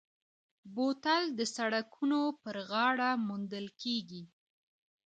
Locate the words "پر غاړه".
2.41-3.09